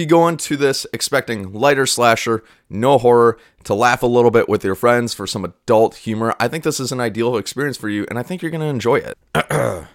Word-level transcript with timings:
you 0.00 0.06
go 0.06 0.26
into 0.26 0.56
this 0.56 0.86
expecting 0.92 1.52
lighter 1.52 1.86
slasher, 1.86 2.42
no 2.68 2.98
horror, 2.98 3.38
to 3.64 3.74
laugh 3.74 4.02
a 4.02 4.06
little 4.06 4.30
bit 4.30 4.48
with 4.48 4.64
your 4.64 4.74
friends 4.74 5.14
for 5.14 5.26
some 5.26 5.44
adult 5.44 5.96
humor, 5.96 6.34
I 6.40 6.48
think 6.48 6.64
this 6.64 6.80
is 6.80 6.90
an 6.90 7.00
ideal 7.00 7.36
experience 7.36 7.76
for 7.76 7.88
you, 7.88 8.06
and 8.08 8.18
I 8.18 8.22
think 8.22 8.42
you're 8.42 8.50
going 8.50 8.62
to 8.62 8.66
enjoy 8.66 8.96
it. 8.96 9.18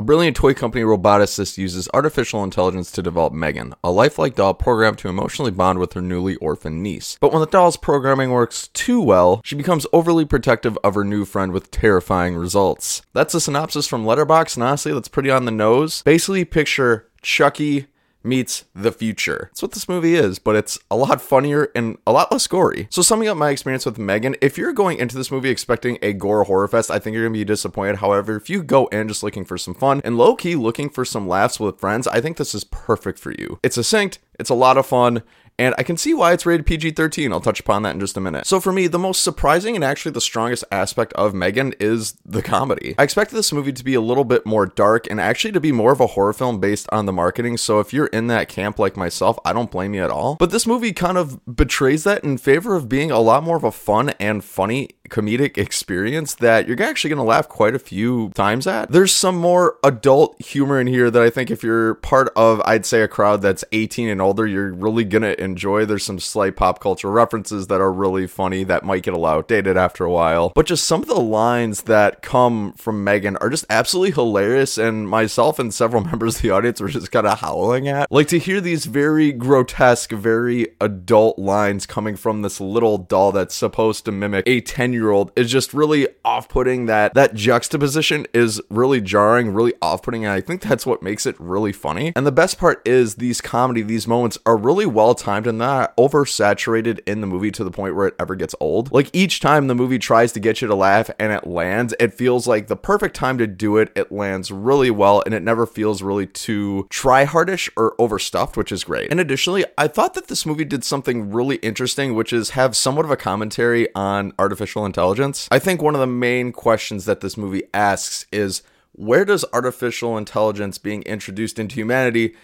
A 0.00 0.02
brilliant 0.02 0.34
toy 0.34 0.54
company 0.54 0.82
roboticist 0.82 1.58
uses 1.58 1.86
artificial 1.92 2.42
intelligence 2.42 2.90
to 2.92 3.02
develop 3.02 3.34
Megan, 3.34 3.74
a 3.84 3.90
lifelike 3.90 4.34
doll 4.34 4.54
programmed 4.54 4.96
to 5.00 5.10
emotionally 5.10 5.50
bond 5.50 5.78
with 5.78 5.92
her 5.92 6.00
newly 6.00 6.36
orphaned 6.36 6.82
niece. 6.82 7.18
But 7.20 7.32
when 7.32 7.42
the 7.42 7.46
doll's 7.46 7.76
programming 7.76 8.30
works 8.30 8.68
too 8.68 9.02
well, 9.02 9.42
she 9.44 9.56
becomes 9.56 9.86
overly 9.92 10.24
protective 10.24 10.78
of 10.82 10.94
her 10.94 11.04
new 11.04 11.26
friend 11.26 11.52
with 11.52 11.70
terrifying 11.70 12.34
results. 12.34 13.02
That's 13.12 13.34
a 13.34 13.42
synopsis 13.42 13.86
from 13.86 14.06
Letterboxd, 14.06 14.56
and 14.56 14.64
honestly, 14.64 14.94
that's 14.94 15.08
pretty 15.08 15.30
on 15.30 15.44
the 15.44 15.50
nose. 15.50 16.02
Basically, 16.02 16.46
picture 16.46 17.06
Chucky 17.20 17.88
meets 18.22 18.64
the 18.74 18.92
future. 18.92 19.48
That's 19.50 19.62
what 19.62 19.72
this 19.72 19.88
movie 19.88 20.14
is, 20.14 20.38
but 20.38 20.56
it's 20.56 20.78
a 20.90 20.96
lot 20.96 21.20
funnier 21.20 21.70
and 21.74 21.98
a 22.06 22.12
lot 22.12 22.30
less 22.30 22.46
gory. 22.46 22.88
So, 22.90 23.02
summing 23.02 23.28
up 23.28 23.36
my 23.36 23.50
experience 23.50 23.86
with 23.86 23.98
Megan, 23.98 24.36
if 24.40 24.58
you're 24.58 24.72
going 24.72 24.98
into 24.98 25.16
this 25.16 25.30
movie 25.30 25.50
expecting 25.50 25.98
a 26.02 26.12
gore 26.12 26.44
horror 26.44 26.68
fest, 26.68 26.90
I 26.90 26.98
think 26.98 27.14
you're 27.14 27.24
gonna 27.24 27.32
be 27.32 27.44
disappointed. 27.44 27.96
However, 27.96 28.36
if 28.36 28.50
you 28.50 28.62
go 28.62 28.86
in 28.88 29.08
just 29.08 29.22
looking 29.22 29.44
for 29.44 29.58
some 29.58 29.74
fun 29.74 30.00
and 30.04 30.16
low 30.18 30.36
key 30.36 30.56
looking 30.56 30.88
for 30.88 31.04
some 31.04 31.28
laughs 31.28 31.58
with 31.58 31.80
friends, 31.80 32.06
I 32.06 32.20
think 32.20 32.36
this 32.36 32.54
is 32.54 32.64
perfect 32.64 33.18
for 33.18 33.32
you. 33.32 33.58
It's 33.62 33.76
succinct, 33.76 34.18
it's 34.38 34.50
a 34.50 34.54
lot 34.54 34.78
of 34.78 34.86
fun, 34.86 35.22
and 35.60 35.74
I 35.76 35.82
can 35.82 35.98
see 35.98 36.14
why 36.14 36.32
it's 36.32 36.46
rated 36.46 36.64
PG 36.64 36.92
13. 36.92 37.34
I'll 37.34 37.40
touch 37.40 37.60
upon 37.60 37.82
that 37.82 37.92
in 37.92 38.00
just 38.00 38.16
a 38.16 38.20
minute. 38.20 38.46
So, 38.46 38.60
for 38.60 38.72
me, 38.72 38.86
the 38.86 38.98
most 38.98 39.22
surprising 39.22 39.74
and 39.74 39.84
actually 39.84 40.12
the 40.12 40.20
strongest 40.20 40.64
aspect 40.72 41.12
of 41.12 41.34
Megan 41.34 41.74
is 41.78 42.14
the 42.24 42.40
comedy. 42.40 42.94
I 42.98 43.02
expected 43.02 43.36
this 43.36 43.52
movie 43.52 43.74
to 43.74 43.84
be 43.84 43.92
a 43.92 44.00
little 44.00 44.24
bit 44.24 44.46
more 44.46 44.64
dark 44.64 45.06
and 45.10 45.20
actually 45.20 45.52
to 45.52 45.60
be 45.60 45.70
more 45.70 45.92
of 45.92 46.00
a 46.00 46.08
horror 46.08 46.32
film 46.32 46.60
based 46.60 46.88
on 46.90 47.04
the 47.04 47.12
marketing. 47.12 47.58
So, 47.58 47.78
if 47.78 47.92
you're 47.92 48.06
in 48.06 48.28
that 48.28 48.48
camp 48.48 48.78
like 48.78 48.96
myself, 48.96 49.38
I 49.44 49.52
don't 49.52 49.70
blame 49.70 49.92
you 49.92 50.02
at 50.02 50.10
all. 50.10 50.36
But 50.36 50.50
this 50.50 50.66
movie 50.66 50.94
kind 50.94 51.18
of 51.18 51.38
betrays 51.44 52.04
that 52.04 52.24
in 52.24 52.38
favor 52.38 52.74
of 52.74 52.88
being 52.88 53.10
a 53.10 53.20
lot 53.20 53.42
more 53.42 53.58
of 53.58 53.64
a 53.64 53.70
fun 53.70 54.10
and 54.18 54.42
funny 54.42 54.88
comedic 55.10 55.58
experience 55.58 56.34
that 56.36 56.66
you're 56.66 56.82
actually 56.82 57.10
going 57.10 57.18
to 57.18 57.24
laugh 57.24 57.48
quite 57.48 57.74
a 57.74 57.78
few 57.78 58.30
times 58.30 58.66
at. 58.66 58.90
There's 58.90 59.12
some 59.12 59.36
more 59.36 59.76
adult 59.84 60.40
humor 60.40 60.80
in 60.80 60.86
here 60.86 61.10
that 61.10 61.22
I 61.22 61.28
think 61.28 61.50
if 61.50 61.62
you're 61.62 61.96
part 61.96 62.32
of, 62.36 62.62
I'd 62.64 62.86
say, 62.86 63.02
a 63.02 63.08
crowd 63.08 63.42
that's 63.42 63.64
18 63.72 64.08
and 64.08 64.22
older, 64.22 64.46
you're 64.46 64.72
really 64.72 65.04
going 65.04 65.22
to 65.22 65.38
enjoy. 65.50 65.84
There's 65.84 66.04
some 66.04 66.18
slight 66.18 66.56
pop 66.56 66.80
culture 66.80 67.10
references 67.10 67.66
that 67.66 67.80
are 67.80 67.92
really 67.92 68.26
funny 68.26 68.64
that 68.64 68.84
might 68.84 69.02
get 69.02 69.14
a 69.14 69.16
little 69.16 69.26
outdated 69.26 69.76
after 69.76 70.04
a 70.04 70.10
while. 70.10 70.52
But 70.54 70.66
just 70.66 70.84
some 70.84 71.02
of 71.02 71.08
the 71.08 71.20
lines 71.20 71.82
that 71.82 72.22
come 72.22 72.72
from 72.74 73.04
Megan 73.04 73.36
are 73.38 73.50
just 73.50 73.66
absolutely 73.70 74.12
hilarious, 74.12 74.78
and 74.78 75.08
myself 75.08 75.58
and 75.58 75.72
several 75.72 76.04
members 76.10 76.36
of 76.36 76.42
the 76.42 76.50
audience 76.50 76.80
were 76.80 76.88
just 76.88 77.10
kind 77.10 77.26
of 77.26 77.40
howling 77.40 77.88
at. 77.88 78.10
Like 78.10 78.28
to 78.28 78.38
hear 78.38 78.60
these 78.60 78.86
very 78.86 79.32
grotesque, 79.32 80.12
very 80.12 80.68
adult 80.80 81.38
lines 81.38 81.86
coming 81.86 82.16
from 82.16 82.42
this 82.42 82.60
little 82.60 82.98
doll 82.98 83.32
that's 83.32 83.54
supposed 83.54 84.04
to 84.04 84.12
mimic 84.12 84.44
a 84.46 84.60
10 84.60 84.92
year 84.92 85.10
old 85.10 85.32
is 85.36 85.50
just 85.50 85.74
really 85.74 86.08
off 86.24 86.48
putting. 86.48 86.86
That 86.86 87.14
that 87.14 87.34
juxtaposition 87.34 88.26
is 88.32 88.60
really 88.70 89.00
jarring, 89.00 89.52
really 89.52 89.74
off 89.82 90.02
putting, 90.02 90.24
and 90.24 90.32
I 90.32 90.40
think 90.40 90.62
that's 90.62 90.86
what 90.86 91.02
makes 91.02 91.26
it 91.26 91.36
really 91.38 91.72
funny. 91.72 92.12
And 92.16 92.26
the 92.26 92.32
best 92.32 92.58
part 92.58 92.86
is 92.86 93.16
these 93.16 93.40
comedy, 93.40 93.82
these 93.82 94.06
moments 94.06 94.38
are 94.46 94.56
really 94.56 94.86
well 94.86 95.14
timed 95.14 95.39
and 95.46 95.58
not 95.58 95.96
oversaturated 95.96 97.00
in 97.06 97.20
the 97.20 97.26
movie 97.26 97.50
to 97.50 97.64
the 97.64 97.70
point 97.70 97.94
where 97.94 98.08
it 98.08 98.14
ever 98.18 98.34
gets 98.34 98.54
old. 98.60 98.92
Like 98.92 99.10
each 99.12 99.40
time 99.40 99.66
the 99.66 99.74
movie 99.74 99.98
tries 99.98 100.32
to 100.32 100.40
get 100.40 100.60
you 100.60 100.68
to 100.68 100.74
laugh 100.74 101.10
and 101.18 101.32
it 101.32 101.46
lands, 101.46 101.94
it 101.98 102.14
feels 102.14 102.46
like 102.46 102.66
the 102.66 102.76
perfect 102.76 103.16
time 103.16 103.38
to 103.38 103.46
do 103.46 103.76
it. 103.76 103.92
It 103.94 104.12
lands 104.12 104.50
really 104.50 104.90
well 104.90 105.22
and 105.24 105.34
it 105.34 105.42
never 105.42 105.66
feels 105.66 106.02
really 106.02 106.26
too 106.26 106.86
try 106.90 107.24
hardish 107.24 107.70
or 107.76 107.94
overstuffed, 107.98 108.56
which 108.56 108.72
is 108.72 108.84
great. 108.84 109.10
And 109.10 109.20
additionally, 109.20 109.64
I 109.76 109.88
thought 109.88 110.14
that 110.14 110.28
this 110.28 110.46
movie 110.46 110.64
did 110.64 110.84
something 110.84 111.30
really 111.32 111.56
interesting, 111.56 112.14
which 112.14 112.32
is 112.32 112.50
have 112.50 112.76
somewhat 112.76 113.04
of 113.04 113.10
a 113.10 113.16
commentary 113.16 113.92
on 113.94 114.32
artificial 114.38 114.86
intelligence. 114.86 115.48
I 115.50 115.58
think 115.58 115.82
one 115.82 115.94
of 115.94 116.00
the 116.00 116.06
main 116.06 116.52
questions 116.52 117.04
that 117.04 117.20
this 117.20 117.36
movie 117.36 117.62
asks 117.72 118.26
is 118.32 118.62
where 118.92 119.24
does 119.24 119.44
artificial 119.52 120.18
intelligence 120.18 120.78
being 120.78 121.02
introduced 121.02 121.58
into 121.58 121.76
humanity 121.76 122.34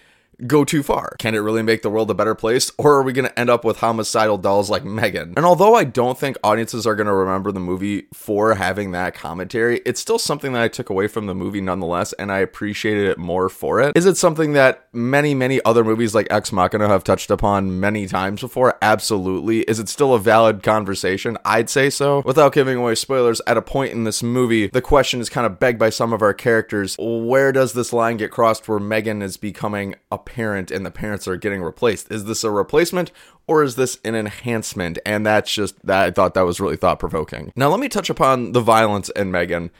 go 0.46 0.64
too 0.64 0.82
far? 0.82 1.16
Can 1.18 1.34
it 1.34 1.38
really 1.38 1.62
make 1.62 1.82
the 1.82 1.90
world 1.90 2.10
a 2.10 2.14
better 2.14 2.34
place? 2.34 2.70
Or 2.78 2.94
are 2.94 3.02
we 3.02 3.12
going 3.12 3.28
to 3.28 3.38
end 3.38 3.50
up 3.50 3.64
with 3.64 3.78
homicidal 3.78 4.38
dolls 4.38 4.70
like 4.70 4.84
Megan? 4.84 5.34
And 5.36 5.46
although 5.46 5.74
I 5.74 5.84
don't 5.84 6.18
think 6.18 6.36
audiences 6.42 6.86
are 6.86 6.94
going 6.94 7.06
to 7.06 7.14
remember 7.14 7.52
the 7.52 7.60
movie 7.60 8.06
for 8.12 8.54
having 8.54 8.90
that 8.92 9.14
commentary, 9.14 9.80
it's 9.86 10.00
still 10.00 10.18
something 10.18 10.52
that 10.52 10.62
I 10.62 10.68
took 10.68 10.90
away 10.90 11.08
from 11.08 11.26
the 11.26 11.34
movie 11.34 11.60
nonetheless, 11.60 12.12
and 12.14 12.30
I 12.30 12.38
appreciated 12.38 13.08
it 13.08 13.18
more 13.18 13.48
for 13.48 13.80
it. 13.80 13.96
Is 13.96 14.06
it 14.06 14.16
something 14.16 14.52
that 14.52 14.88
many, 14.92 15.34
many 15.34 15.60
other 15.64 15.84
movies 15.84 16.14
like 16.14 16.26
Ex 16.30 16.52
Machina 16.52 16.88
have 16.88 17.04
touched 17.04 17.30
upon 17.30 17.80
many 17.80 18.06
times 18.06 18.40
before? 18.40 18.76
Absolutely. 18.82 19.60
Is 19.60 19.78
it 19.78 19.88
still 19.88 20.14
a 20.14 20.18
valid 20.18 20.62
conversation? 20.62 21.38
I'd 21.44 21.70
say 21.70 21.90
so. 21.90 22.22
Without 22.24 22.52
giving 22.52 22.76
away 22.76 22.94
spoilers, 22.94 23.40
at 23.46 23.56
a 23.56 23.62
point 23.62 23.92
in 23.92 24.04
this 24.04 24.22
movie, 24.22 24.68
the 24.68 24.82
question 24.82 25.20
is 25.20 25.28
kind 25.28 25.46
of 25.46 25.58
begged 25.58 25.78
by 25.78 25.90
some 25.90 26.12
of 26.12 26.22
our 26.22 26.34
characters 26.34 26.96
where 26.98 27.52
does 27.52 27.72
this 27.72 27.92
line 27.92 28.16
get 28.16 28.30
crossed 28.30 28.68
where 28.68 28.78
Megan 28.78 29.22
is 29.22 29.36
becoming 29.36 29.94
a 30.10 30.18
parent 30.26 30.70
and 30.70 30.84
the 30.84 30.90
parents 30.90 31.26
are 31.26 31.36
getting 31.36 31.62
replaced. 31.62 32.12
Is 32.12 32.26
this 32.26 32.44
a 32.44 32.50
replacement 32.50 33.10
or 33.46 33.62
is 33.62 33.76
this 33.76 33.98
an 34.04 34.14
enhancement? 34.14 34.98
And 35.06 35.24
that's 35.24 35.52
just 35.52 35.84
that 35.86 36.04
I 36.04 36.10
thought 36.10 36.34
that 36.34 36.44
was 36.44 36.60
really 36.60 36.76
thought 36.76 36.98
provoking. 36.98 37.52
Now 37.56 37.70
let 37.70 37.80
me 37.80 37.88
touch 37.88 38.10
upon 38.10 38.52
the 38.52 38.60
violence 38.60 39.08
in 39.10 39.30
Megan. 39.30 39.70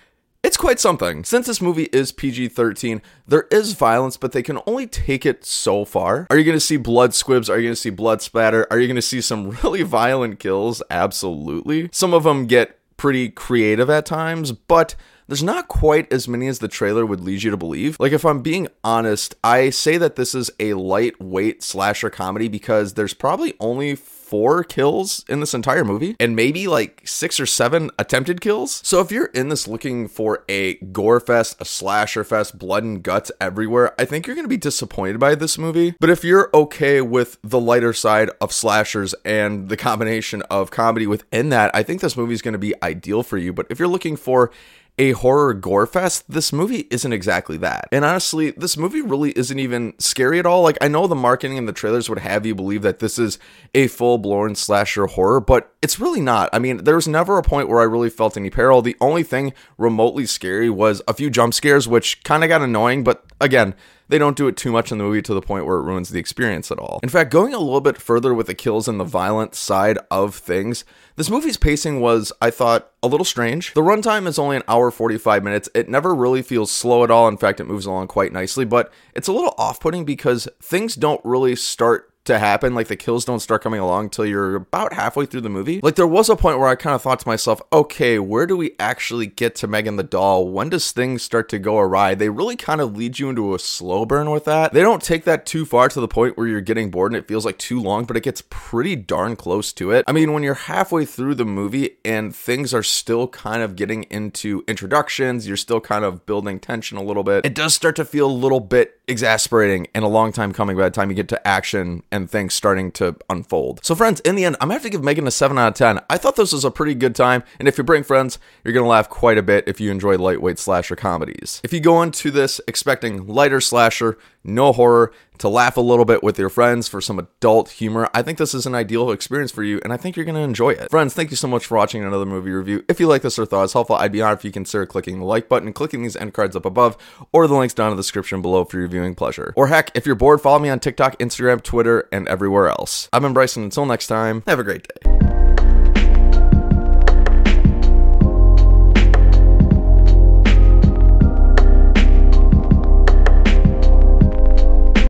It's 0.42 0.56
quite 0.56 0.78
something. 0.78 1.24
Since 1.24 1.48
this 1.48 1.60
movie 1.60 1.88
is 1.92 2.12
PG 2.12 2.48
13, 2.48 3.02
there 3.26 3.48
is 3.50 3.72
violence, 3.72 4.16
but 4.16 4.30
they 4.30 4.44
can 4.44 4.60
only 4.64 4.86
take 4.86 5.26
it 5.26 5.44
so 5.44 5.84
far. 5.84 6.28
Are 6.30 6.38
you 6.38 6.52
to 6.52 6.60
see 6.60 6.76
blood 6.76 7.14
squibs? 7.14 7.50
Are 7.50 7.58
you 7.58 7.70
to 7.70 7.76
see 7.76 7.90
blood 7.90 8.22
splatter? 8.22 8.64
Are 8.70 8.78
you 8.78 8.94
to 8.94 9.02
see 9.02 9.20
some 9.20 9.50
really 9.64 9.82
violent 9.82 10.38
kills? 10.38 10.84
Absolutely. 10.88 11.88
Some 11.92 12.14
of 12.14 12.22
them 12.22 12.46
get 12.46 12.78
pretty 12.96 13.28
creative 13.28 13.90
at 13.90 14.06
times, 14.06 14.52
but 14.52 14.94
there's 15.26 15.42
not 15.42 15.68
quite 15.68 16.12
as 16.12 16.28
many 16.28 16.46
as 16.46 16.60
the 16.60 16.68
trailer 16.68 17.04
would 17.04 17.20
lead 17.20 17.42
you 17.42 17.50
to 17.50 17.56
believe. 17.56 17.96
Like, 17.98 18.12
if 18.12 18.24
I'm 18.24 18.42
being 18.42 18.68
honest, 18.84 19.34
I 19.42 19.70
say 19.70 19.96
that 19.98 20.16
this 20.16 20.34
is 20.34 20.50
a 20.60 20.74
lightweight 20.74 21.62
slasher 21.62 22.10
comedy 22.10 22.48
because 22.48 22.94
there's 22.94 23.14
probably 23.14 23.54
only 23.60 23.94
four 24.26 24.64
kills 24.64 25.24
in 25.28 25.38
this 25.38 25.54
entire 25.54 25.84
movie 25.84 26.16
and 26.18 26.34
maybe 26.34 26.66
like 26.66 27.00
six 27.06 27.38
or 27.38 27.46
seven 27.46 27.90
attempted 27.96 28.40
kills. 28.40 28.80
So 28.84 29.00
if 29.00 29.12
you're 29.12 29.26
in 29.26 29.50
this 29.50 29.68
looking 29.68 30.08
for 30.08 30.44
a 30.48 30.74
gore 30.74 31.20
fest, 31.20 31.56
a 31.60 31.64
slasher 31.64 32.24
fest, 32.24 32.58
blood 32.58 32.82
and 32.82 33.02
guts 33.02 33.30
everywhere, 33.40 33.94
I 34.00 34.04
think 34.04 34.26
you're 34.26 34.34
going 34.34 34.44
to 34.44 34.48
be 34.48 34.56
disappointed 34.56 35.20
by 35.20 35.36
this 35.36 35.58
movie. 35.58 35.94
But 36.00 36.10
if 36.10 36.24
you're 36.24 36.50
okay 36.52 37.00
with 37.00 37.38
the 37.44 37.60
lighter 37.60 37.92
side 37.92 38.30
of 38.40 38.52
slashers 38.52 39.14
and 39.24 39.68
the 39.68 39.76
combination 39.76 40.42
of 40.42 40.72
comedy 40.72 41.06
within 41.06 41.50
that, 41.50 41.70
I 41.72 41.84
think 41.84 42.00
this 42.00 42.16
movie 42.16 42.34
is 42.34 42.42
going 42.42 42.52
to 42.52 42.58
be 42.58 42.74
ideal 42.82 43.22
for 43.22 43.38
you. 43.38 43.52
But 43.52 43.66
if 43.70 43.78
you're 43.78 43.86
looking 43.86 44.16
for 44.16 44.50
a 44.98 45.12
horror 45.12 45.52
gore 45.52 45.86
fest, 45.86 46.24
this 46.28 46.52
movie 46.52 46.86
isn't 46.90 47.12
exactly 47.12 47.56
that. 47.58 47.88
And 47.92 48.04
honestly, 48.04 48.52
this 48.52 48.76
movie 48.76 49.02
really 49.02 49.32
isn't 49.32 49.58
even 49.58 49.94
scary 49.98 50.38
at 50.38 50.46
all. 50.46 50.62
Like, 50.62 50.78
I 50.80 50.88
know 50.88 51.06
the 51.06 51.14
marketing 51.14 51.58
and 51.58 51.68
the 51.68 51.72
trailers 51.72 52.08
would 52.08 52.20
have 52.20 52.46
you 52.46 52.54
believe 52.54 52.82
that 52.82 52.98
this 52.98 53.18
is 53.18 53.38
a 53.74 53.88
full 53.88 54.18
blown 54.18 54.54
slasher 54.54 55.06
horror, 55.06 55.40
but 55.40 55.74
it's 55.82 56.00
really 56.00 56.20
not. 56.22 56.48
I 56.52 56.58
mean, 56.58 56.84
there 56.84 56.96
was 56.96 57.08
never 57.08 57.36
a 57.36 57.42
point 57.42 57.68
where 57.68 57.80
I 57.80 57.84
really 57.84 58.10
felt 58.10 58.36
any 58.36 58.50
peril. 58.50 58.80
The 58.80 58.96
only 59.00 59.22
thing 59.22 59.52
remotely 59.76 60.24
scary 60.24 60.70
was 60.70 61.02
a 61.06 61.14
few 61.14 61.28
jump 61.28 61.52
scares, 61.52 61.86
which 61.86 62.22
kind 62.24 62.42
of 62.42 62.48
got 62.48 62.62
annoying, 62.62 63.04
but 63.04 63.25
again, 63.40 63.74
they 64.08 64.18
don't 64.18 64.36
do 64.36 64.46
it 64.46 64.56
too 64.56 64.70
much 64.70 64.92
in 64.92 64.98
the 64.98 65.04
movie 65.04 65.22
to 65.22 65.34
the 65.34 65.40
point 65.40 65.66
where 65.66 65.78
it 65.78 65.82
ruins 65.82 66.10
the 66.10 66.20
experience 66.20 66.70
at 66.70 66.78
all. 66.78 67.00
In 67.02 67.08
fact, 67.08 67.30
going 67.30 67.52
a 67.52 67.58
little 67.58 67.80
bit 67.80 68.00
further 68.00 68.32
with 68.32 68.46
the 68.46 68.54
kills 68.54 68.86
and 68.86 69.00
the 69.00 69.04
violent 69.04 69.54
side 69.54 69.98
of 70.10 70.36
things, 70.36 70.84
this 71.16 71.30
movie's 71.30 71.56
pacing 71.56 72.00
was, 72.00 72.32
I 72.40 72.50
thought, 72.50 72.92
a 73.02 73.08
little 73.08 73.24
strange. 73.24 73.74
The 73.74 73.82
runtime 73.82 74.26
is 74.26 74.38
only 74.38 74.56
an 74.56 74.62
hour 74.68 74.90
45 74.90 75.42
minutes. 75.42 75.68
It 75.74 75.88
never 75.88 76.14
really 76.14 76.42
feels 76.42 76.70
slow 76.70 77.02
at 77.02 77.10
all. 77.10 77.26
In 77.26 77.36
fact, 77.36 77.60
it 77.60 77.64
moves 77.64 77.86
along 77.86 78.08
quite 78.08 78.32
nicely, 78.32 78.64
but 78.64 78.92
it's 79.14 79.28
a 79.28 79.32
little 79.32 79.54
off 79.58 79.80
putting 79.80 80.04
because 80.04 80.48
things 80.62 80.94
don't 80.94 81.24
really 81.24 81.56
start 81.56 82.12
to 82.26 82.38
happen. 82.38 82.74
Like 82.74 82.88
the 82.88 82.96
kills 82.96 83.24
don't 83.24 83.40
start 83.40 83.62
coming 83.62 83.80
along 83.80 84.04
until 84.04 84.26
you're 84.26 84.56
about 84.56 84.92
halfway 84.92 85.26
through 85.26 85.40
the 85.42 85.48
movie. 85.48 85.80
Like 85.82 85.96
there 85.96 86.06
was 86.06 86.28
a 86.28 86.36
point 86.36 86.58
where 86.58 86.68
I 86.68 86.74
kind 86.74 86.94
of 86.94 87.02
thought 87.02 87.20
to 87.20 87.28
myself, 87.28 87.60
okay, 87.72 88.18
where 88.18 88.46
do 88.46 88.56
we 88.56 88.72
actually 88.78 89.26
get 89.26 89.54
to 89.56 89.66
Megan 89.66 89.96
the 89.96 90.02
doll? 90.02 90.48
When 90.48 90.68
does 90.68 90.92
things 90.92 91.22
start 91.22 91.48
to 91.50 91.58
go 91.58 91.78
awry? 91.78 92.14
They 92.14 92.28
really 92.28 92.56
kind 92.56 92.80
of 92.80 92.96
lead 92.96 93.18
you 93.18 93.28
into 93.28 93.54
a 93.54 93.58
slow 93.58 94.04
burn 94.04 94.30
with 94.30 94.44
that. 94.44 94.72
They 94.72 94.82
don't 94.82 95.02
take 95.02 95.24
that 95.24 95.46
too 95.46 95.64
far 95.64 95.88
to 95.88 96.00
the 96.00 96.08
point 96.08 96.36
where 96.36 96.46
you're 96.46 96.60
getting 96.60 96.90
bored 96.90 97.12
and 97.12 97.18
it 97.18 97.28
feels 97.28 97.44
like 97.44 97.58
too 97.58 97.80
long, 97.80 98.04
but 98.04 98.16
it 98.16 98.22
gets 98.22 98.42
pretty 98.50 98.96
darn 98.96 99.36
close 99.36 99.72
to 99.74 99.90
it. 99.90 100.04
I 100.06 100.12
mean, 100.12 100.32
when 100.32 100.42
you're 100.42 100.54
halfway 100.54 101.04
through 101.04 101.36
the 101.36 101.44
movie 101.44 101.96
and 102.04 102.34
things 102.34 102.74
are 102.74 102.82
still 102.82 103.28
kind 103.28 103.62
of 103.62 103.76
getting 103.76 104.04
into 104.04 104.64
introductions, 104.68 105.46
you're 105.46 105.56
still 105.56 105.80
kind 105.80 106.04
of 106.04 106.26
building 106.26 106.60
tension 106.60 106.98
a 106.98 107.02
little 107.02 107.24
bit. 107.24 107.46
It 107.46 107.54
does 107.54 107.74
start 107.74 107.96
to 107.96 108.04
feel 108.04 108.26
a 108.26 108.32
little 108.32 108.60
bit 108.60 108.95
exasperating 109.08 109.86
and 109.94 110.04
a 110.04 110.08
long 110.08 110.32
time 110.32 110.52
coming 110.52 110.76
by 110.76 110.84
the 110.84 110.90
time 110.90 111.10
you 111.10 111.16
get 111.16 111.28
to 111.28 111.46
action 111.46 112.02
and 112.10 112.30
things 112.30 112.54
starting 112.54 112.90
to 112.92 113.16
unfold. 113.30 113.80
So, 113.84 113.94
friends, 113.94 114.20
in 114.20 114.34
the 114.34 114.44
end, 114.44 114.56
I'm 114.60 114.68
gonna 114.68 114.74
have 114.74 114.82
to 114.82 114.90
give 114.90 115.04
Megan 115.04 115.26
a 115.26 115.30
7 115.30 115.56
out 115.58 115.68
of 115.68 115.74
10. 115.74 116.00
I 116.10 116.18
thought 116.18 116.36
this 116.36 116.52
was 116.52 116.64
a 116.64 116.70
pretty 116.70 116.94
good 116.94 117.14
time, 117.14 117.42
and 117.58 117.68
if 117.68 117.78
you 117.78 117.84
bring 117.84 118.02
friends, 118.02 118.38
you're 118.64 118.74
gonna 118.74 118.86
laugh 118.86 119.08
quite 119.08 119.38
a 119.38 119.42
bit 119.42 119.64
if 119.66 119.80
you 119.80 119.90
enjoy 119.90 120.16
lightweight 120.16 120.58
slasher 120.58 120.96
comedies. 120.96 121.60
If 121.62 121.72
you 121.72 121.80
go 121.80 122.02
into 122.02 122.30
this 122.30 122.60
expecting 122.66 123.26
lighter 123.26 123.60
slasher, 123.60 124.18
no 124.46 124.72
horror, 124.72 125.12
to 125.38 125.48
laugh 125.48 125.76
a 125.76 125.80
little 125.80 126.04
bit 126.04 126.22
with 126.22 126.38
your 126.38 126.48
friends 126.48 126.88
for 126.88 127.00
some 127.00 127.18
adult 127.18 127.70
humor. 127.70 128.08
I 128.14 128.22
think 128.22 128.38
this 128.38 128.54
is 128.54 128.66
an 128.66 128.74
ideal 128.74 129.10
experience 129.10 129.52
for 129.52 129.62
you, 129.62 129.80
and 129.84 129.92
I 129.92 129.96
think 129.96 130.16
you're 130.16 130.24
going 130.24 130.36
to 130.36 130.40
enjoy 130.40 130.70
it. 130.70 130.90
Friends, 130.90 131.14
thank 131.14 131.30
you 131.30 131.36
so 131.36 131.48
much 131.48 131.66
for 131.66 131.76
watching 131.76 132.02
another 132.02 132.26
movie 132.26 132.50
review. 132.50 132.84
If 132.88 133.00
you 133.00 133.06
like 133.06 133.22
this 133.22 133.38
or 133.38 133.46
thought 133.46 133.64
it's 133.64 133.72
helpful, 133.72 133.96
I'd 133.96 134.12
be 134.12 134.22
honored 134.22 134.38
if 134.38 134.44
you 134.44 134.52
consider 134.52 134.86
clicking 134.86 135.18
the 135.18 135.24
like 135.24 135.48
button 135.48 135.72
clicking 135.72 136.02
these 136.02 136.16
end 136.16 136.34
cards 136.34 136.56
up 136.56 136.64
above, 136.64 136.96
or 137.32 137.46
the 137.46 137.54
links 137.54 137.74
down 137.74 137.90
in 137.90 137.96
the 137.96 138.02
description 138.02 138.40
below 138.40 138.64
for 138.64 138.78
your 138.78 138.88
viewing 138.88 139.14
pleasure. 139.14 139.52
Or 139.56 139.66
heck, 139.66 139.90
if 139.94 140.06
you're 140.06 140.14
bored, 140.14 140.40
follow 140.40 140.58
me 140.58 140.68
on 140.68 140.80
TikTok, 140.80 141.18
Instagram, 141.18 141.62
Twitter, 141.62 142.08
and 142.12 142.26
everywhere 142.28 142.68
else. 142.68 143.08
I've 143.12 143.22
been 143.22 143.32
Bryson. 143.32 143.64
Until 143.64 143.86
next 143.86 144.06
time, 144.06 144.42
have 144.46 144.58
a 144.58 144.64
great 144.64 144.86
day. 144.88 145.25